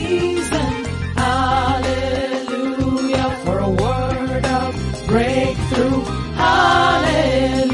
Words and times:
season. 0.00 0.72
Hallelujah 1.16 2.60
for 3.44 3.58
a 3.58 3.70
word 3.70 4.44
of 4.44 4.72
breakthrough. 5.06 6.00
Hallelujah 6.46 7.70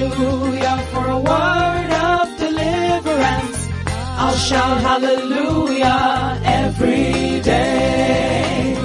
for 0.93 1.07
a 1.07 1.19
word 1.19 1.91
of 2.11 2.39
deliverance. 2.39 3.69
I'll 4.23 4.35
shout 4.37 4.81
hallelujah 4.81 6.41
every 6.45 7.41
day. 7.41 8.77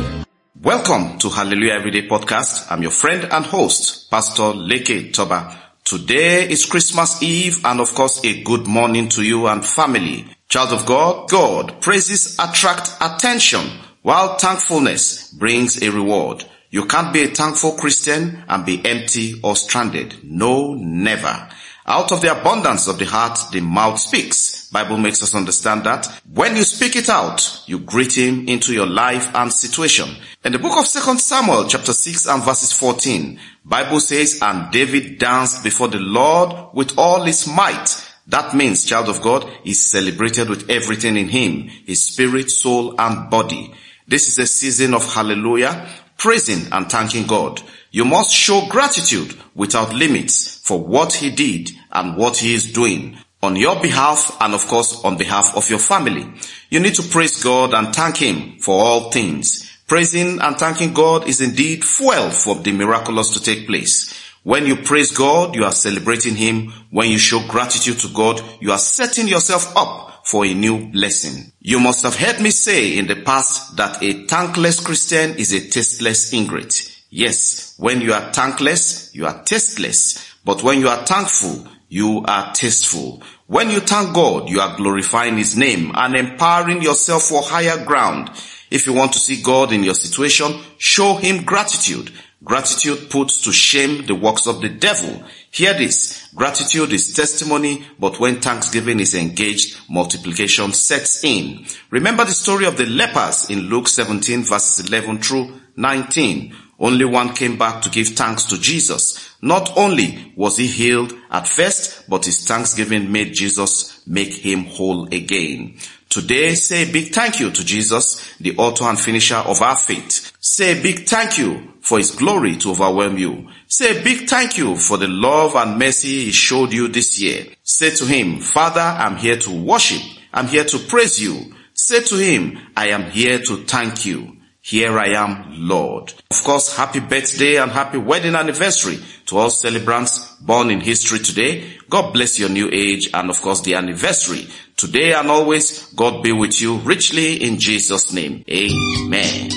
Welcome 0.62 1.18
to 1.20 1.30
Hallelujah 1.30 1.74
Everyday 1.74 2.08
Podcast. 2.08 2.68
I'm 2.72 2.84
your 2.84 2.92
friend 2.92 3.28
and 3.32 3.46
host, 3.46 4.12
Pastor 4.12 4.54
Leke 4.54 5.12
Toba. 5.12 5.58
Today 5.84 6.48
is 6.48 6.66
Christmas 6.66 7.22
Eve 7.24 7.66
and 7.66 7.80
of 7.82 7.94
course 7.96 8.24
a 8.24 8.44
good 8.44 8.68
morning 8.68 9.10
to 9.10 9.24
you 9.24 9.48
and 9.48 9.66
family. 9.66 10.28
Child 10.52 10.74
of 10.74 10.86
God, 10.86 11.30
God, 11.30 11.82
praises 11.82 12.38
attract 12.38 12.92
attention 13.00 13.62
while 14.02 14.38
thankfulness 14.38 15.32
brings 15.32 15.82
a 15.82 15.90
reward. 15.90 16.44
You 16.70 16.88
can't 16.88 17.14
be 17.14 17.24
a 17.24 17.30
thankful 17.30 17.78
Christian 17.78 18.44
and 18.50 18.66
be 18.66 18.86
empty 18.86 19.40
or 19.46 19.56
stranded. 19.56 20.18
No, 20.26 20.74
never. 20.74 21.48
Out 21.86 22.12
of 22.12 22.20
the 22.20 22.38
abundance 22.38 22.90
of 22.90 23.00
the 23.00 23.06
heart, 23.06 23.40
the 23.54 23.62
mouth 23.62 23.98
speaks. 23.98 24.70
Bible 24.72 24.98
makes 24.98 25.24
us 25.24 25.34
understand 25.34 25.86
that 25.86 26.08
when 26.34 26.58
you 26.58 26.66
speak 26.66 26.98
it 26.98 27.08
out, 27.08 27.64
you 27.66 27.80
greet 27.80 28.18
him 28.18 28.50
into 28.50 28.74
your 28.74 28.88
life 28.88 29.34
and 29.34 29.54
situation. 29.54 30.10
In 30.44 30.52
the 30.52 30.60
book 30.60 30.78
of 30.78 30.86
2 30.86 31.18
Samuel 31.18 31.70
chapter 31.70 31.94
6 31.94 32.28
and 32.28 32.44
verses 32.44 32.74
14, 32.74 33.40
Bible 33.64 34.02
says, 34.02 34.42
and 34.42 34.70
David 34.70 35.18
danced 35.18 35.64
before 35.64 35.88
the 35.88 36.00
Lord 36.00 36.74
with 36.74 36.98
all 36.98 37.24
his 37.24 37.48
might. 37.48 38.11
That 38.28 38.54
means, 38.56 38.86
child 38.86 39.10
of 39.10 39.22
God, 39.22 39.50
is 39.66 39.90
celebrated 39.90 40.50
with 40.50 40.70
everything 40.70 41.18
in 41.18 41.28
him, 41.30 41.68
his 41.86 42.06
spirit, 42.06 42.50
soul, 42.52 42.96
and 43.00 43.30
body. 43.30 43.74
This 44.08 44.28
is 44.28 44.40
a 44.40 44.48
season 44.48 44.94
of 44.94 45.14
hallelujah, 45.14 45.88
praising 46.18 46.72
and 46.72 46.90
thanking 46.90 47.28
God. 47.28 47.62
You 47.92 48.06
must 48.06 48.32
show 48.34 48.68
gratitude 48.70 49.36
without 49.56 49.94
limits 49.94 50.60
for 50.64 50.80
what 50.80 51.14
he 51.14 51.30
did 51.30 51.72
and 51.92 52.16
what 52.16 52.38
he 52.38 52.54
is 52.54 52.72
doing 52.72 53.18
on 53.44 53.56
your 53.56 53.82
behalf 53.82 54.38
and 54.40 54.54
of 54.54 54.66
course 54.68 55.04
on 55.04 55.18
behalf 55.18 55.56
of 55.58 55.70
your 55.70 55.80
family. 55.80 56.32
You 56.70 56.80
need 56.80 56.96
to 56.96 57.04
praise 57.04 57.44
God 57.44 57.74
and 57.74 57.94
thank 57.94 58.18
him 58.18 58.60
for 58.60 58.80
all 58.80 59.12
things. 59.12 59.68
Praising 59.88 60.40
and 60.40 60.58
thanking 60.58 60.94
God 60.94 61.28
is 61.28 61.42
indeed 61.42 61.84
fuel 61.84 62.30
for 62.30 62.56
the 62.56 62.72
miraculous 62.72 63.32
to 63.32 63.42
take 63.42 63.68
place. 63.68 64.14
When 64.44 64.66
you 64.66 64.78
praise 64.78 65.12
God, 65.12 65.56
you 65.56 65.66
are 65.66 65.72
celebrating 65.72 66.36
Him. 66.36 66.72
When 66.90 67.10
you 67.12 67.20
show 67.20 67.46
gratitude 67.48 68.00
to 68.00 68.08
God, 68.08 68.42
you 68.60 68.72
are 68.72 68.80
setting 68.80 69.28
yourself 69.28 69.76
up 69.78 70.26
for 70.26 70.46
a 70.46 70.54
new 70.54 70.88
blessing. 70.92 71.52
You 71.60 71.80
must 71.80 72.04
have 72.04 72.16
heard 72.16 72.42
me 72.42 72.50
say 72.50 72.98
in 72.98 73.06
the 73.08 73.18
past 73.18 73.78
that 73.78 74.02
a 74.02 74.26
thankless 74.26 74.80
Christian 74.80 75.36
is 75.38 75.54
a 75.54 75.70
tasteless 75.70 76.34
ingrate. 76.34 77.04
Yes, 77.12 77.76
when 77.78 78.02
you 78.02 78.14
are 78.14 78.32
thankless, 78.34 79.14
you 79.14 79.26
are 79.28 79.44
tasteless. 79.44 80.36
But 80.44 80.64
when 80.64 80.80
you 80.80 80.88
are 80.88 81.06
thankful, 81.06 81.68
you 81.90 82.24
are 82.26 82.52
tasteful. 82.54 83.22
When 83.48 83.70
you 83.70 83.82
thank 83.82 84.16
God, 84.16 84.50
you 84.50 84.60
are 84.62 84.78
glorifying 84.78 85.38
His 85.38 85.58
name 85.58 85.92
and 85.94 86.16
empowering 86.16 86.82
yourself 86.82 87.24
for 87.24 87.44
higher 87.44 87.84
ground. 87.86 88.30
If 88.72 88.88
you 88.88 88.94
want 88.94 89.14
to 89.14 89.20
see 89.20 89.42
God 89.42 89.72
in 89.74 89.84
your 89.84 89.94
situation, 89.94 90.62
show 90.78 91.16
Him 91.16 91.44
gratitude. 91.44 92.12
Gratitude 92.44 93.12
puts 93.12 93.44
to 93.44 93.52
shame 93.52 94.08
the 94.08 94.16
works 94.16 94.48
of 94.48 94.62
the 94.62 94.70
devil. 94.70 95.24
Hear 95.52 95.74
this. 95.74 96.28
Gratitude 96.34 96.92
is 96.92 97.14
testimony, 97.14 97.86
but 98.00 98.20
when 98.20 98.42
thanksgiving 98.42 99.00
is 99.00 99.14
engaged, 99.14 99.78
multiplication 99.88 100.74
sets 100.74 101.24
in. 101.24 101.68
Remember 101.92 102.26
the 102.26 102.32
story 102.32 102.66
of 102.66 102.78
the 102.78 102.88
lepers 102.88 103.50
in 103.52 103.70
Luke 103.70 103.88
17 103.88 104.44
verses 104.44 104.88
11 104.88 105.20
through 105.20 105.61
19. 105.76 106.56
Only 106.80 107.06
one 107.06 107.34
came 107.34 107.58
back 107.58 107.84
to 107.84 107.90
give 107.90 108.10
thanks 108.10 108.46
to 108.46 108.60
Jesus. 108.60 109.36
Not 109.42 109.78
only 109.78 110.34
was 110.36 110.58
he 110.58 110.68
healed 110.68 111.14
at 111.30 111.48
first, 111.48 112.10
but 112.10 112.26
his 112.26 112.46
thanksgiving 112.46 113.12
made 113.12 113.34
Jesus 113.34 114.06
make 114.08 114.34
him 114.34 114.66
whole 114.66 115.06
again. 115.14 115.78
Today, 116.10 116.56
say 116.56 116.90
a 116.90 116.92
big 116.92 117.14
thank 117.14 117.40
you 117.40 117.52
to 117.52 117.64
Jesus, 117.64 118.36
the 118.40 118.58
author 118.58 118.86
and 118.86 119.00
finisher 119.00 119.36
of 119.36 119.62
our 119.62 119.78
faith. 119.78 120.36
Say 120.42 120.78
a 120.78 120.84
big 120.84 121.08
thank 121.08 121.38
you 121.38 121.72
for 121.82 122.00
his 122.00 122.12
glory 122.12 122.58
to 122.58 122.72
overwhelm 122.72 123.18
you. 123.18 123.48
Say 123.68 123.98
a 123.98 124.04
big 124.04 124.28
thank 124.28 124.58
you 124.58 124.76
for 124.76 124.98
the 124.98 125.08
love 125.08 125.56
and 125.56 125.80
mercy 125.80 126.26
he 126.26 126.32
showed 126.32 126.74
you 126.74 126.88
this 126.88 127.22
year. 127.22 127.46
Say 127.64 127.92
to 127.92 128.06
him, 128.06 128.40
Father, 128.40 128.82
I'm 128.82 129.16
here 129.16 129.38
to 129.38 129.52
worship. 129.52 130.02
I'm 130.34 130.48
here 130.48 130.66
to 130.66 130.80
praise 130.80 131.22
you. 131.22 131.56
Say 131.74 132.02
to 132.02 132.16
him, 132.16 132.60
I 132.76 132.90
am 132.90 133.10
here 133.10 133.40
to 133.40 133.64
thank 133.64 134.06
you. 134.06 134.41
Here 134.64 135.00
I 135.00 135.08
am, 135.08 135.68
Lord. 135.68 136.14
Of 136.30 136.44
course, 136.44 136.78
happy 136.78 137.00
birthday 137.00 137.58
and 137.58 137.72
happy 137.72 137.98
wedding 137.98 138.36
anniversary 138.36 139.00
to 139.26 139.40
all 139.40 139.50
celebrants 139.50 140.36
born 140.36 140.70
in 140.70 140.82
history 140.82 141.18
today. 141.18 141.78
God 141.90 142.14
bless 142.14 142.38
your 142.38 142.50
new 142.50 142.70
age 142.72 143.10
and 143.12 143.32
of 143.32 143.42
course 143.42 143.62
the 143.62 143.74
anniversary. 143.74 144.48
Today 144.78 145.14
and 145.14 145.32
always, 145.32 145.92
God 145.94 146.22
be 146.22 146.32
with 146.32 146.62
you 146.62 146.78
richly 146.78 147.44
in 147.44 147.58
Jesus' 147.58 148.14
name. 148.14 148.44
Amen. 148.48 149.50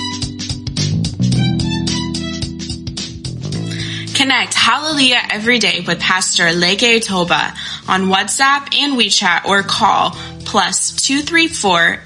Connect 4.15 4.55
Hallelujah 4.55 5.21
every 5.29 5.59
day 5.59 5.83
with 5.85 5.99
Pastor 5.99 6.45
Leke 6.45 7.03
Toba 7.03 7.53
on 7.87 8.05
WhatsApp 8.05 8.75
and 8.75 8.97
WeChat 8.97 9.45
or 9.45 9.61
call 9.61 10.17
plus 10.55 10.95
234 11.05 11.99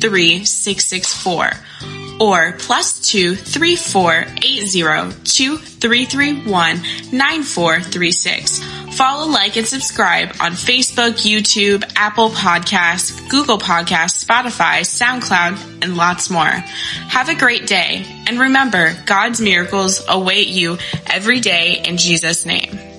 3664 0.00 1.50
or 2.18 2.52
plus 2.58 2.98
234 3.12 4.24
9436. 7.12 8.62
Follow, 8.96 9.30
like, 9.30 9.56
and 9.56 9.68
subscribe 9.68 10.30
on 10.40 10.50
Facebook, 10.50 11.22
YouTube, 11.22 11.84
Apple 11.94 12.30
Podcasts, 12.30 13.28
Google 13.28 13.58
Podcasts, 13.58 14.24
Spotify, 14.24 14.80
SoundCloud, 14.80 15.84
and 15.84 15.96
lots 15.96 16.28
more. 16.28 16.44
Have 16.44 17.28
a 17.28 17.36
great 17.36 17.68
day, 17.68 18.04
and 18.26 18.40
remember, 18.40 18.96
God's 19.06 19.40
miracles 19.40 20.02
await 20.08 20.48
you 20.48 20.78
every 21.06 21.38
day 21.38 21.80
in 21.84 21.98
Jesus' 21.98 22.44
name. 22.44 22.91